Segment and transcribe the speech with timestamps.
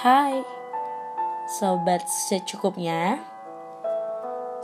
[0.00, 0.40] Hai,
[1.60, 3.20] sobat secukupnya.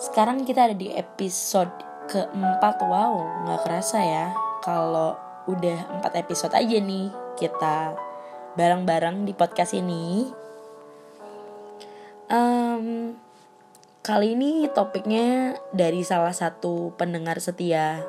[0.00, 1.68] Sekarang kita ada di episode
[2.08, 2.80] keempat.
[2.80, 4.26] Wow, nggak kerasa ya
[4.64, 5.12] kalau
[5.44, 7.92] udah empat episode aja nih kita
[8.56, 10.24] bareng-bareng di podcast ini.
[12.32, 13.20] Um,
[14.00, 18.00] kali ini topiknya dari salah satu pendengar setia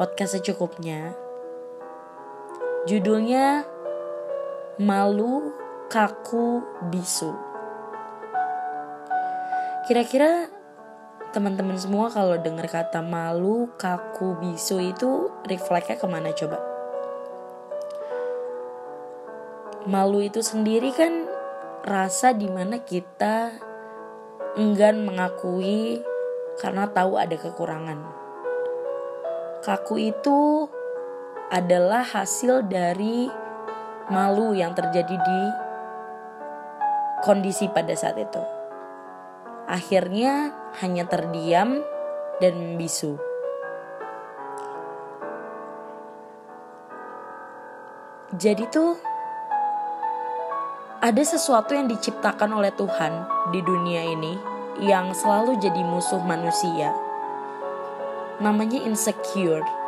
[0.00, 1.12] podcast secukupnya.
[2.88, 3.68] Judulnya
[4.80, 5.61] Malu
[5.92, 7.36] Kaku Bisu.
[9.84, 10.48] Kira-kira
[11.36, 16.64] teman-teman semua kalau dengar kata malu, kaku, bisu itu refleksnya ke mana coba?
[19.84, 21.28] Malu itu sendiri kan
[21.84, 23.52] rasa di mana kita
[24.56, 26.00] enggan mengakui
[26.56, 28.00] karena tahu ada kekurangan.
[29.60, 30.72] Kaku itu
[31.52, 33.28] adalah hasil dari
[34.08, 35.61] malu yang terjadi di
[37.22, 38.42] kondisi pada saat itu.
[39.70, 41.80] Akhirnya hanya terdiam
[42.42, 43.16] dan membisu.
[48.34, 48.98] Jadi tuh
[50.98, 53.12] ada sesuatu yang diciptakan oleh Tuhan
[53.54, 54.34] di dunia ini
[54.82, 56.90] yang selalu jadi musuh manusia.
[58.40, 59.82] Namanya insecure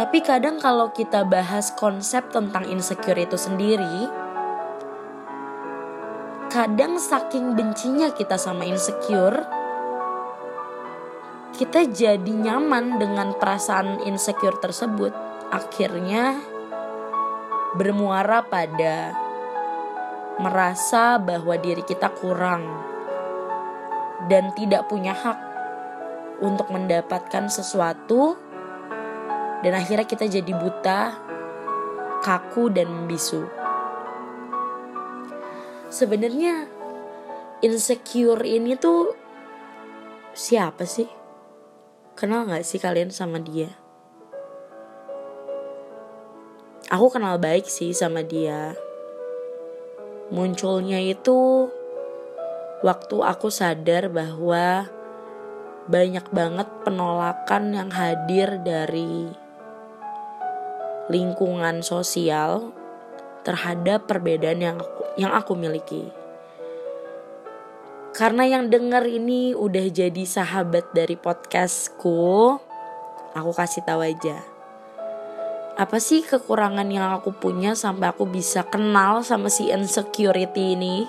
[0.00, 4.08] tapi kadang kalau kita bahas konsep tentang insecure itu sendiri,
[6.70, 9.42] kadang saking bencinya kita sama insecure,
[11.58, 15.10] kita jadi nyaman dengan perasaan insecure tersebut.
[15.50, 16.38] Akhirnya
[17.74, 19.18] bermuara pada
[20.38, 22.62] merasa bahwa diri kita kurang
[24.30, 25.38] dan tidak punya hak
[26.38, 28.38] untuk mendapatkan sesuatu
[29.66, 31.18] dan akhirnya kita jadi buta,
[32.22, 33.59] kaku dan membisu.
[35.90, 36.70] Sebenarnya
[37.66, 39.10] insecure ini tuh
[40.38, 41.10] siapa sih?
[42.14, 43.74] Kenal gak sih kalian sama dia?
[46.94, 48.78] Aku kenal baik sih sama dia.
[50.30, 51.66] Munculnya itu
[52.86, 54.86] waktu aku sadar bahwa
[55.90, 59.26] banyak banget penolakan yang hadir dari
[61.10, 62.78] lingkungan sosial
[63.42, 66.08] terhadap perbedaan yang aku, yang aku miliki.
[68.10, 72.58] Karena yang denger ini udah jadi sahabat dari podcastku,
[73.32, 74.42] aku kasih tahu aja.
[75.78, 81.08] Apa sih kekurangan yang aku punya sampai aku bisa kenal sama si insecurity ini?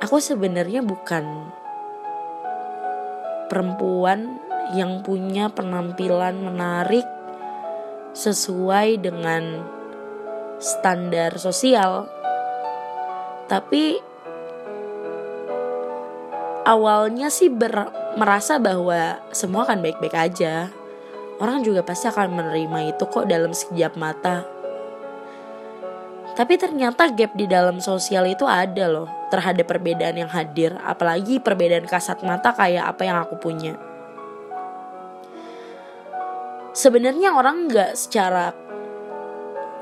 [0.00, 1.50] Aku sebenarnya bukan
[3.52, 4.40] perempuan
[4.72, 7.04] yang punya penampilan menarik
[8.16, 9.66] sesuai dengan
[10.64, 12.08] standar sosial.
[13.44, 14.00] Tapi
[16.64, 20.72] awalnya sih ber, merasa bahwa semua akan baik-baik aja.
[21.36, 24.48] Orang juga pasti akan menerima itu kok dalam sekejap mata.
[26.32, 31.86] Tapi ternyata gap di dalam sosial itu ada loh terhadap perbedaan yang hadir, apalagi perbedaan
[31.86, 33.76] kasat mata kayak apa yang aku punya
[36.74, 38.50] sebenarnya orang nggak secara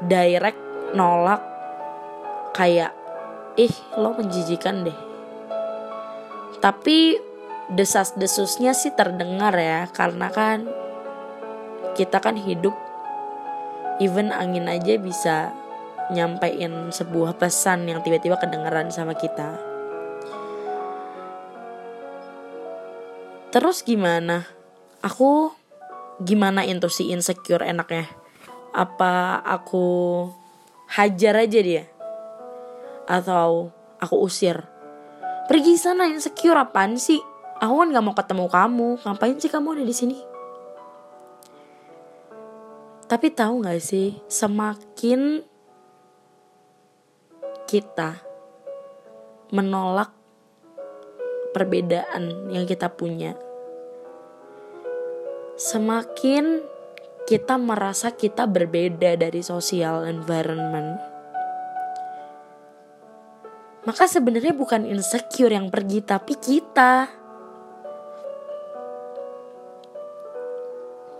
[0.05, 0.62] direct
[0.93, 1.41] nolak
[2.53, 2.93] kayak
[3.57, 4.99] ih lo menjijikan deh.
[6.63, 7.19] Tapi
[7.73, 10.69] desas-desusnya sih terdengar ya karena kan
[11.97, 12.77] kita kan hidup
[14.01, 15.37] even angin aja bisa
[16.13, 19.57] nyampein sebuah pesan yang tiba-tiba kedengeran sama kita.
[23.53, 24.49] Terus gimana?
[25.05, 25.53] Aku
[26.25, 28.09] gimana itu si insecure enaknya?
[28.73, 30.25] Apa aku
[30.93, 31.85] hajar aja dia.
[33.09, 34.61] Atau aku usir.
[35.49, 37.21] Pergi sana insecure apaan sih?
[37.63, 38.89] Aku kan gak mau ketemu kamu.
[39.05, 40.19] Ngapain sih kamu ada di sini?
[43.13, 45.45] Tapi tahu nggak sih semakin
[47.69, 48.25] kita
[49.53, 50.17] menolak
[51.53, 53.37] perbedaan yang kita punya
[55.61, 56.65] semakin
[57.27, 61.13] kita merasa kita berbeda dari social environment,
[63.83, 67.11] maka sebenarnya bukan insecure yang pergi, tapi kita.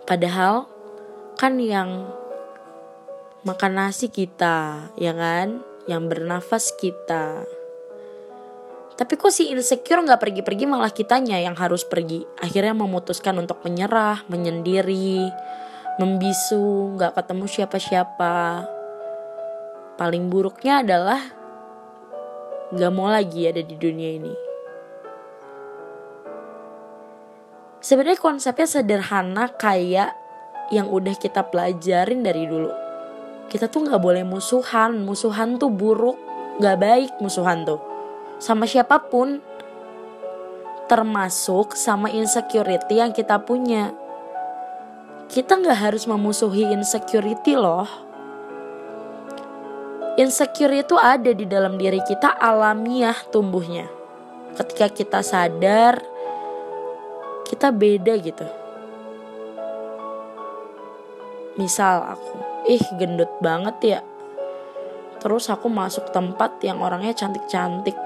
[0.07, 0.71] Padahal
[1.35, 2.07] kan yang
[3.43, 5.59] makan nasi kita, ya kan?
[5.91, 7.43] Yang bernafas kita.
[8.95, 12.23] Tapi kok si insecure nggak pergi-pergi malah kitanya yang harus pergi.
[12.39, 15.27] Akhirnya memutuskan untuk menyerah, menyendiri,
[16.01, 18.37] membisu, nggak ketemu siapa-siapa.
[19.93, 21.21] paling buruknya adalah
[22.73, 24.35] gak mau lagi ada di dunia ini.
[27.79, 30.11] Sebenarnya konsepnya sederhana kayak
[30.75, 32.73] yang udah kita pelajarin dari dulu.
[33.47, 36.17] Kita tuh gak boleh musuhan, musuhan tuh buruk,
[36.59, 37.79] gak baik musuhan tuh.
[38.41, 39.39] Sama siapa pun,
[40.89, 44.02] termasuk sama insecurity yang kita punya.
[45.33, 47.89] Kita gak harus memusuhi insecurity loh.
[50.21, 53.89] Insecure itu ada di dalam diri kita alamiah tumbuhnya.
[54.53, 56.05] Ketika kita sadar,
[57.49, 58.45] kita beda gitu.
[61.57, 62.37] Misal aku,
[62.69, 64.01] ih gendut banget ya.
[65.17, 67.97] Terus aku masuk tempat yang orangnya cantik-cantik.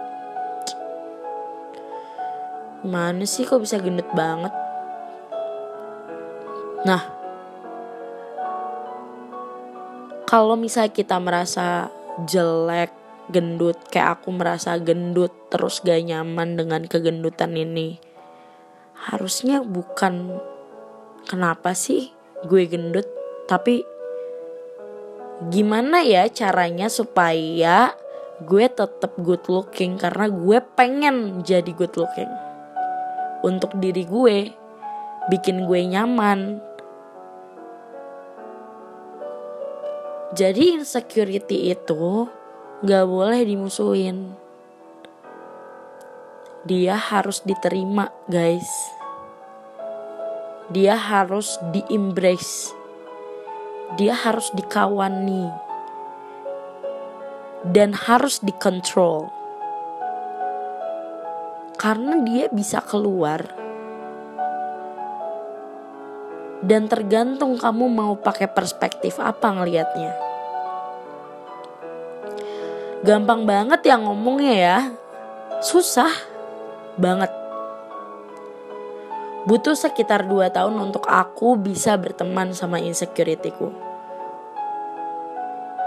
[2.87, 4.55] Mana sih kok bisa gendut banget?
[6.87, 7.16] Nah,
[10.26, 11.88] kalau misalnya kita merasa
[12.26, 12.90] jelek,
[13.31, 18.02] gendut, kayak aku merasa gendut, terus gak nyaman dengan kegendutan ini
[18.96, 20.40] harusnya bukan
[21.28, 22.11] kenapa sih
[22.49, 23.05] gue gendut
[23.44, 23.84] tapi
[25.52, 27.93] gimana ya caranya supaya
[28.43, 29.96] gue tetap good looking?
[30.00, 32.28] Karena gue pengen jadi good looking.
[33.44, 34.52] Untuk diri gue
[35.28, 36.61] bikin gue nyaman
[40.37, 42.29] jadi insecurity itu
[42.85, 44.37] gak boleh dimusuhin
[46.67, 48.67] dia harus diterima, guys.
[50.75, 52.75] Dia harus di-embrace.
[53.94, 55.47] Dia harus dikawani.
[57.71, 59.31] Dan harus dikontrol.
[61.79, 63.47] Karena dia bisa keluar.
[66.67, 70.25] Dan tergantung kamu mau pakai perspektif apa ngelihatnya.
[73.06, 74.79] Gampang banget ya ngomongnya ya.
[75.62, 76.11] Susah
[76.99, 77.31] banget.
[79.47, 83.70] Butuh sekitar 2 tahun untuk aku bisa berteman sama insecurity-ku.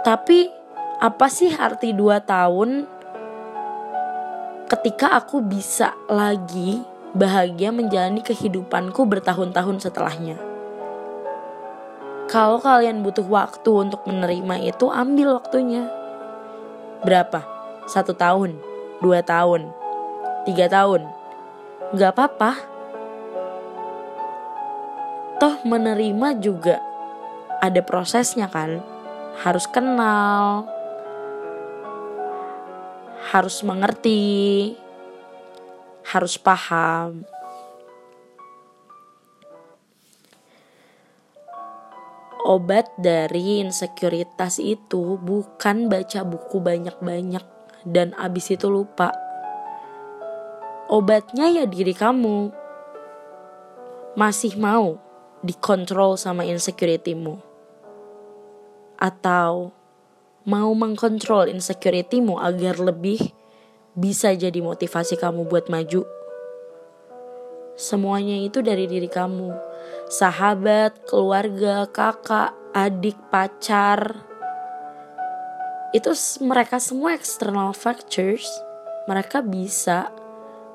[0.08, 0.48] Tapi
[1.04, 2.88] apa sih arti 2 tahun
[4.72, 6.80] ketika aku bisa lagi
[7.12, 10.40] bahagia menjalani kehidupanku bertahun-tahun setelahnya?
[12.32, 15.99] Kalau kalian butuh waktu untuk menerima itu, ambil waktunya.
[17.00, 17.48] Berapa?
[17.88, 18.60] Satu tahun,
[19.00, 19.72] dua tahun,
[20.44, 21.08] tiga tahun.
[21.96, 22.52] Gak apa-apa.
[25.40, 26.84] Toh menerima juga
[27.64, 28.84] ada prosesnya kan.
[29.40, 30.68] Harus kenal.
[33.32, 34.76] Harus mengerti.
[36.04, 37.24] Harus paham.
[42.50, 47.46] Obat dari insekuritas itu bukan baca buku banyak-banyak
[47.86, 49.14] dan abis itu lupa
[50.90, 52.50] obatnya ya diri kamu.
[54.18, 54.98] Masih mau
[55.46, 57.38] dikontrol sama insecurity-mu?
[58.98, 59.72] Atau
[60.44, 63.22] mau mengkontrol insecurity-mu agar lebih
[63.94, 66.04] bisa jadi motivasi kamu buat maju?
[67.80, 69.69] Semuanya itu dari diri kamu.
[70.10, 74.26] Sahabat, keluarga, kakak, adik, pacar.
[75.94, 78.50] Itu mereka semua external factors.
[79.06, 80.10] Mereka bisa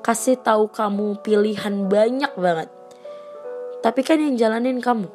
[0.07, 2.71] kasih tahu kamu pilihan banyak banget.
[3.83, 5.11] Tapi kan yang jalanin kamu,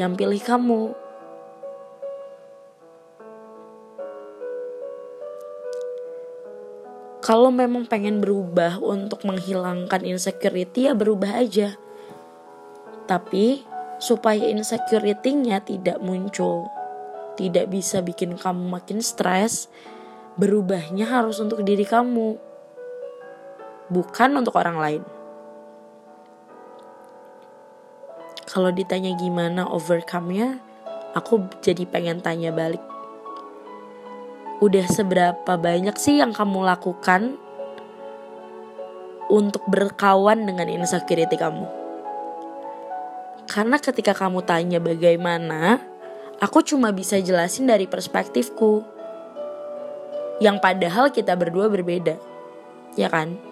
[0.00, 0.96] yang pilih kamu.
[7.20, 11.76] Kalau memang pengen berubah untuk menghilangkan insecurity ya berubah aja.
[13.10, 13.66] Tapi
[13.98, 16.70] supaya insecurity-nya tidak muncul,
[17.34, 19.66] tidak bisa bikin kamu makin stres,
[20.38, 22.38] berubahnya harus untuk diri kamu
[23.90, 25.02] bukan untuk orang lain.
[28.46, 30.62] Kalau ditanya gimana overcome-nya,
[31.18, 32.82] aku jadi pengen tanya balik.
[34.62, 37.34] Udah seberapa banyak sih yang kamu lakukan
[39.30, 41.79] untuk berkawan dengan insecurity kamu?
[43.50, 45.82] Karena ketika kamu tanya bagaimana,
[46.38, 48.86] aku cuma bisa jelasin dari perspektifku.
[50.38, 52.14] Yang padahal kita berdua berbeda.
[52.94, 53.50] Ya kan?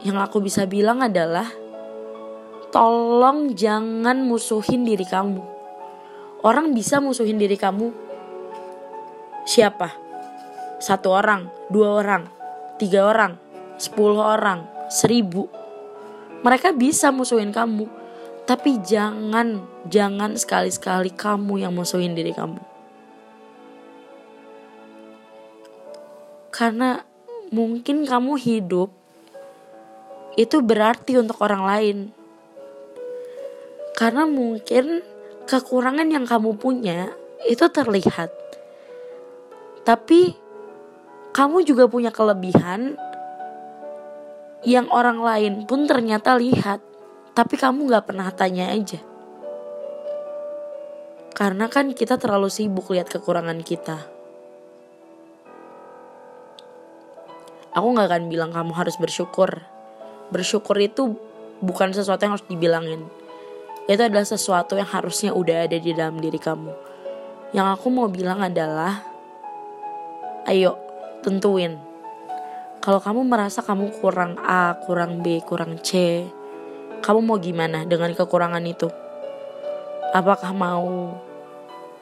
[0.00, 1.44] yang aku bisa bilang adalah
[2.72, 5.44] tolong jangan musuhin diri kamu.
[6.40, 7.92] Orang bisa musuhin diri kamu.
[9.44, 9.92] Siapa?
[10.80, 12.24] Satu orang, dua orang,
[12.80, 13.36] tiga orang,
[13.76, 15.52] sepuluh orang, seribu.
[16.40, 17.84] Mereka bisa musuhin kamu,
[18.48, 22.58] tapi jangan, jangan sekali-sekali kamu yang musuhin diri kamu.
[26.50, 27.04] Karena
[27.52, 28.90] mungkin kamu hidup
[30.34, 31.98] itu berarti untuk orang lain.
[33.94, 35.04] Karena mungkin
[35.44, 37.12] kekurangan yang kamu punya
[37.44, 38.32] itu terlihat.
[39.84, 40.34] Tapi
[41.30, 42.98] kamu juga punya kelebihan
[44.64, 46.84] yang orang lain pun ternyata lihat.
[47.30, 48.98] Tapi kamu gak pernah tanya aja.
[51.32, 53.96] Karena kan kita terlalu sibuk lihat kekurangan kita.
[57.72, 59.62] Aku gak akan bilang kamu harus bersyukur.
[60.28, 61.16] Bersyukur itu
[61.64, 63.06] bukan sesuatu yang harus dibilangin.
[63.88, 66.72] Itu adalah sesuatu yang harusnya udah ada di dalam diri kamu.
[67.56, 69.02] Yang aku mau bilang adalah,
[70.46, 70.76] ayo
[71.24, 71.89] tentuin.
[72.80, 76.24] Kalau kamu merasa kamu kurang A, kurang B, kurang C,
[77.04, 78.88] kamu mau gimana dengan kekurangan itu?
[80.16, 81.14] Apakah mau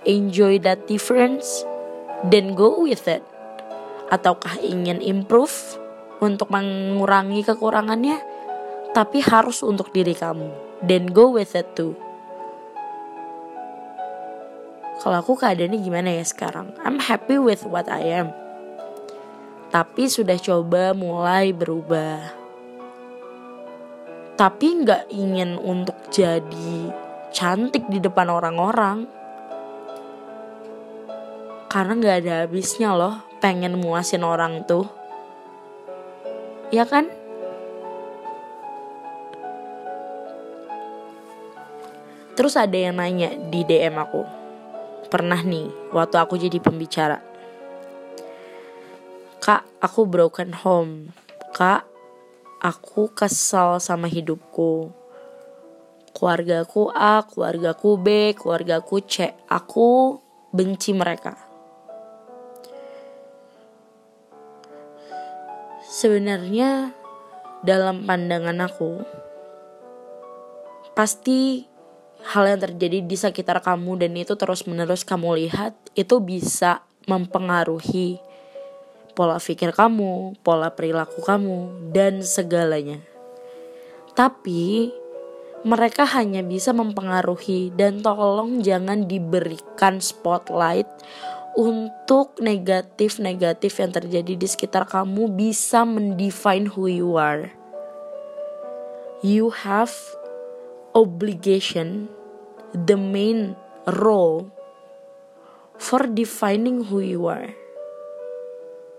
[0.06, 1.66] enjoy that difference?
[2.26, 3.22] Then go with it
[4.08, 5.76] ataukah ingin improve
[6.18, 8.18] untuk mengurangi kekurangannya
[8.96, 10.48] tapi harus untuk diri kamu
[10.84, 11.92] then go with it too
[14.98, 18.32] kalau aku keadaannya gimana ya sekarang I'm happy with what I am
[19.68, 22.32] tapi sudah coba mulai berubah
[24.38, 26.92] tapi nggak ingin untuk jadi
[27.34, 29.18] cantik di depan orang-orang
[31.68, 34.88] karena nggak ada habisnya loh pengen muasin orang tuh.
[36.68, 37.08] Ya kan?
[42.34, 44.22] Terus ada yang nanya di DM aku.
[45.08, 47.27] Pernah nih, waktu aku jadi pembicara.
[49.48, 51.08] Kak, aku broken home.
[51.56, 51.88] Kak,
[52.60, 54.92] aku kesal sama hidupku.
[56.12, 59.32] Keluargaku A, keluargaku B, keluargaku C.
[59.48, 60.20] Aku
[60.52, 61.40] benci mereka.
[65.80, 66.92] Sebenarnya
[67.64, 69.00] dalam pandangan aku
[70.92, 71.64] pasti
[72.36, 78.27] hal yang terjadi di sekitar kamu dan itu terus-menerus kamu lihat itu bisa mempengaruhi
[79.18, 83.02] pola pikir kamu, pola perilaku kamu dan segalanya.
[84.14, 84.94] Tapi
[85.66, 90.86] mereka hanya bisa mempengaruhi dan tolong jangan diberikan spotlight
[91.58, 97.50] untuk negatif-negatif yang terjadi di sekitar kamu bisa mendefine who you are.
[99.26, 99.90] You have
[100.94, 102.06] obligation,
[102.70, 103.58] the main
[103.90, 104.54] role
[105.74, 107.50] for defining who you are.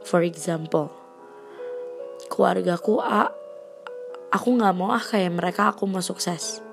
[0.04, 0.90] For example,
[2.32, 3.32] keluargaku A,
[4.32, 6.64] aku nggak mau ah kayak mereka, aku mau sukses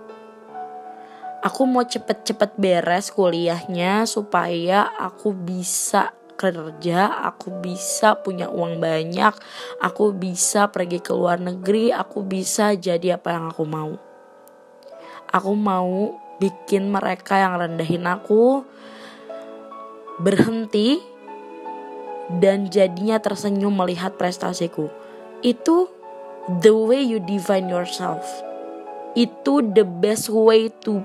[1.47, 9.33] aku mau cepet-cepet beres kuliahnya supaya aku bisa kerja, aku bisa punya uang banyak,
[9.81, 13.95] aku bisa pergi ke luar negeri, aku bisa jadi apa yang aku mau.
[15.33, 18.67] Aku mau bikin mereka yang rendahin aku
[20.21, 21.01] berhenti
[22.29, 24.91] dan jadinya tersenyum melihat prestasiku.
[25.43, 25.91] Itu
[26.63, 28.27] the way you define yourself.
[29.15, 31.01] Itu the best way to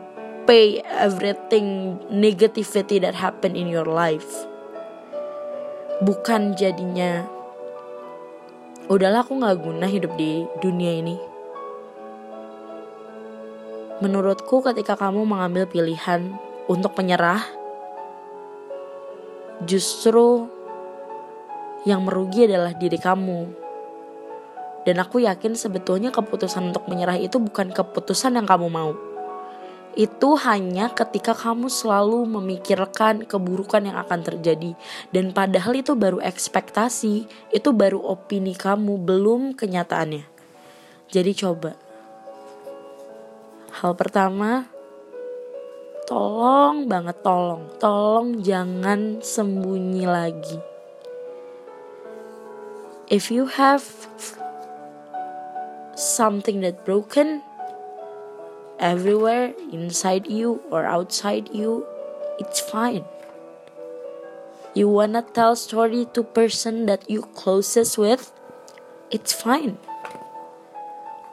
[0.50, 4.50] pay everything negativity that happen in your life
[6.02, 7.30] bukan jadinya
[8.90, 11.16] udahlah aku nggak guna hidup di dunia ini
[14.02, 16.34] menurutku ketika kamu mengambil pilihan
[16.66, 17.46] untuk menyerah
[19.70, 20.50] justru
[21.88, 23.42] yang merugi adalah diri kamu
[24.86, 28.94] dan aku yakin sebetulnya keputusan untuk menyerah itu bukan keputusan yang kamu mau
[29.92, 34.72] itu hanya ketika kamu selalu memikirkan keburukan yang akan terjadi
[35.12, 40.24] dan padahal itu baru ekspektasi, itu baru opini kamu, belum kenyataannya.
[41.12, 41.76] Jadi coba.
[43.84, 44.72] Hal pertama,
[46.08, 50.71] tolong banget tolong, tolong jangan sembunyi lagi.
[53.12, 53.84] If you have
[56.00, 57.44] something that broken,
[58.80, 61.84] everywhere inside you or outside you
[62.40, 63.04] it's fine.
[64.74, 68.32] You wanna tell story to person that you closest with
[69.12, 69.76] it's fine.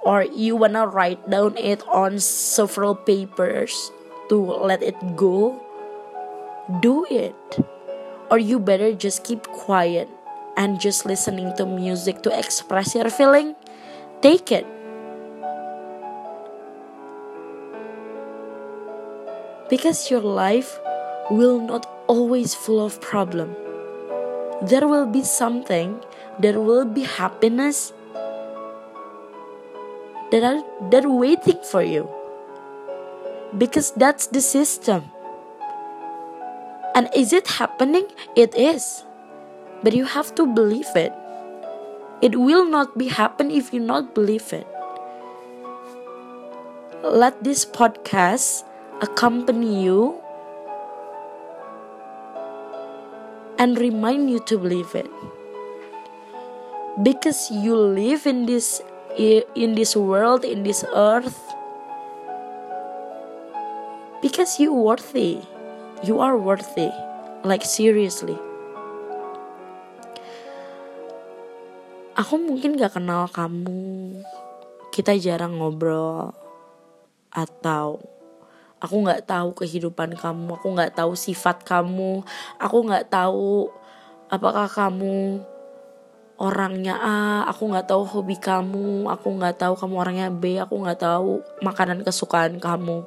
[0.03, 3.71] Or you wanna write down it on several papers
[4.31, 5.63] to let it go
[6.83, 7.39] do it.
[8.33, 10.11] Or you better just keep quiet
[10.59, 13.55] and just listening to music to express your feeling
[14.21, 14.67] take it.
[19.71, 20.79] Because your life
[21.31, 23.55] will not always full of problem.
[24.63, 26.01] There will be something
[26.39, 27.93] there will be happiness
[30.31, 32.09] that are that are waiting for you.
[33.57, 35.11] Because that's the system.
[36.95, 38.07] And is it happening?
[38.35, 39.05] It is
[39.83, 41.13] but you have to believe it.
[42.21, 44.67] It will not be happen if you not believe it.
[47.03, 48.65] Let this podcast
[49.01, 50.19] accompany you
[53.59, 55.07] and remind you to believe it.
[57.03, 58.83] Because you live in this
[59.17, 61.39] in this world in this earth.
[64.21, 65.39] Because you worthy.
[66.03, 66.91] You are worthy.
[67.45, 68.39] Like seriously
[72.19, 74.19] aku mungkin gak kenal kamu.
[74.91, 76.35] Kita jarang ngobrol.
[77.31, 78.03] Atau
[78.83, 80.59] aku nggak tahu kehidupan kamu.
[80.59, 82.27] Aku nggak tahu sifat kamu.
[82.59, 83.71] Aku nggak tahu
[84.27, 85.47] apakah kamu
[86.43, 87.47] orangnya A.
[87.47, 89.07] Aku nggak tahu hobi kamu.
[89.07, 90.59] Aku nggak tahu kamu orangnya B.
[90.59, 93.07] Aku nggak tahu makanan kesukaan kamu.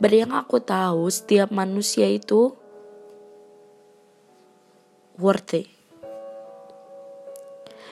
[0.00, 2.56] But yang aku tahu setiap manusia itu
[5.20, 5.71] worthy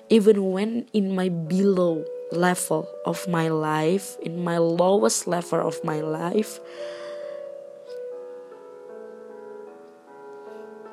[0.09, 6.01] even when in my below level of my life, in my lowest level of my
[6.01, 6.61] life,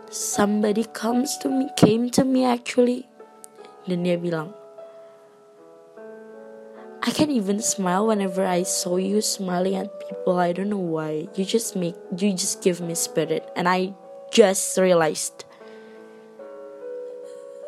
[0.10, 3.08] somebody comes to me, came to me actually,
[3.88, 4.52] dan dia bilang,
[7.08, 10.44] I can even smile whenever I saw you smiling at people.
[10.44, 11.32] I don't know why.
[11.40, 13.96] You just make, you just give me spirit, and I
[14.28, 15.47] just realized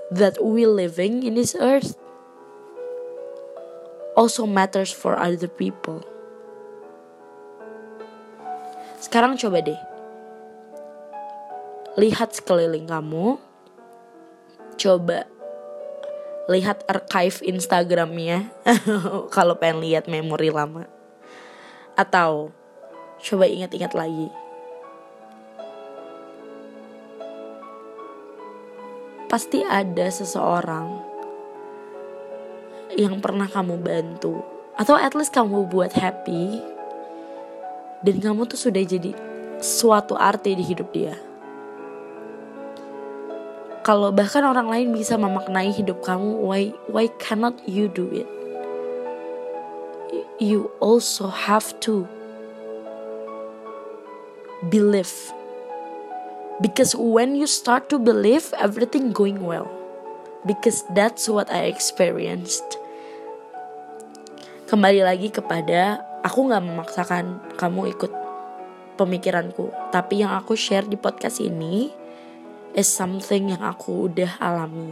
[0.09, 1.97] that we living in this earth
[4.17, 6.03] also matters for other people.
[8.99, 9.81] Sekarang coba deh.
[11.95, 13.39] Lihat sekeliling kamu.
[14.75, 15.23] Coba
[16.51, 18.49] lihat archive Instagramnya
[19.35, 20.89] kalau pengen lihat memori lama.
[21.95, 22.51] Atau
[23.23, 24.27] coba ingat-ingat lagi.
[29.29, 31.05] Pasti ada seseorang
[32.97, 34.41] yang pernah kamu bantu
[34.73, 36.57] atau at least kamu buat happy
[38.01, 39.13] dan kamu tuh sudah jadi
[39.61, 41.13] suatu arti di hidup dia.
[43.85, 48.27] Kalau bahkan orang lain bisa memaknai hidup kamu, why why cannot you do it?
[50.41, 52.09] You also have to
[54.73, 55.38] believe.
[56.59, 59.71] Because when you start to believe, everything going well.
[60.43, 62.75] Because that's what I experienced.
[64.67, 68.11] Kembali lagi kepada aku nggak memaksakan kamu ikut
[68.99, 69.71] pemikiranku.
[69.95, 71.95] Tapi yang aku share di podcast ini
[72.75, 74.91] is something yang aku udah alami.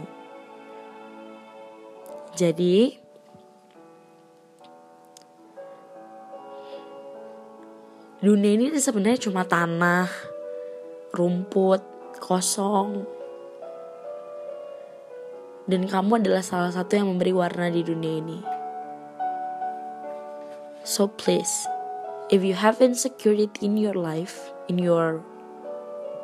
[2.32, 2.96] Jadi
[8.24, 10.37] dunia ini sebenarnya cuma tanah
[11.14, 11.80] rumput
[12.18, 13.06] kosong
[15.68, 18.40] dan kamu adalah salah satu yang memberi warna di dunia ini.
[20.88, 21.68] So please,
[22.32, 25.20] if you have insecurity in your life, in your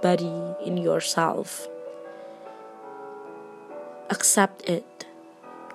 [0.01, 1.69] body, in yourself,
[4.09, 5.05] accept it,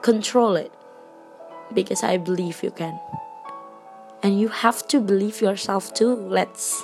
[0.02, 0.74] control it,
[1.70, 2.98] because I believe you can.
[4.26, 6.18] And you have to believe yourself too.
[6.18, 6.82] Let's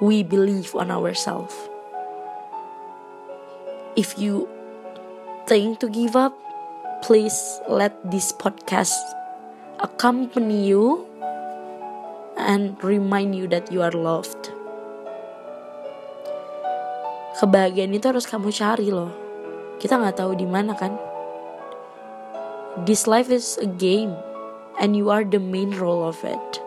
[0.00, 1.54] we believe on ourselves.
[3.98, 4.46] If you
[5.50, 6.34] think to give up,
[7.02, 7.34] please
[7.66, 8.94] let this podcast
[9.82, 11.06] accompany you
[12.38, 14.54] and remind you that you are loved.
[17.38, 19.10] Kebahagiaan itu harus kamu cari loh.
[19.78, 20.94] Kita nggak tahu di mana kan.
[22.82, 24.14] This life is a game,
[24.78, 26.62] and you are the main role of it,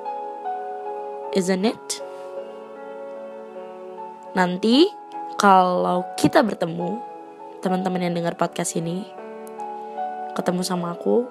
[1.36, 2.04] isn't it?
[4.32, 4.88] Nanti
[5.36, 7.00] kalau kita bertemu,
[7.60, 9.04] teman-teman yang dengar podcast ini,
[10.34, 11.28] ketemu sama aku,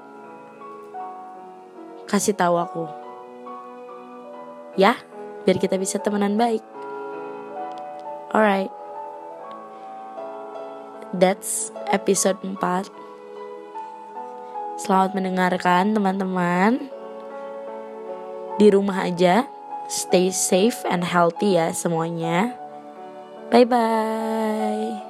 [2.11, 2.85] kasih tahu aku
[4.79, 4.95] Ya,
[5.43, 6.63] biar kita bisa temenan baik.
[8.31, 8.71] Alright.
[11.11, 12.87] That's episode 4.
[14.79, 16.87] Selamat mendengarkan teman-teman.
[18.63, 19.51] Di rumah aja.
[19.91, 22.60] Stay safe and healthy ya semuanya.
[23.51, 25.10] Bye bye.